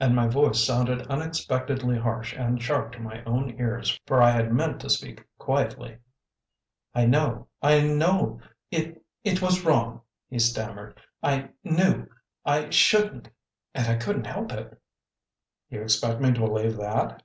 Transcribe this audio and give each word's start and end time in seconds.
And 0.00 0.16
my 0.16 0.26
voice 0.26 0.64
sounded 0.66 1.06
unexpectedly 1.06 1.96
harsh 1.96 2.34
and 2.36 2.60
sharp 2.60 2.90
to 2.94 2.98
my 2.98 3.22
own 3.22 3.54
ears, 3.60 3.96
for 4.08 4.20
I 4.20 4.30
had 4.32 4.52
meant 4.52 4.80
to 4.80 4.90
speak 4.90 5.24
quietly. 5.38 5.98
"I 6.96 7.06
know 7.06 7.46
I 7.62 7.80
know. 7.82 8.40
It 8.72 9.04
it 9.22 9.40
was 9.40 9.64
wrong," 9.64 10.00
he 10.28 10.40
stammered. 10.40 10.98
"I 11.22 11.50
knew 11.62 12.08
I 12.44 12.70
shouldn't 12.70 13.28
and 13.72 13.86
I 13.86 13.94
couldn't 14.04 14.26
help 14.26 14.50
it." 14.50 14.82
"You 15.70 15.82
expect 15.82 16.20
me 16.20 16.32
to 16.32 16.40
believe 16.40 16.76
that?" 16.78 17.22